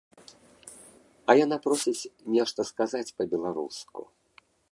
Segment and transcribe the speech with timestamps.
[1.31, 4.01] А яна просіць нешта сказаць па-беларуску.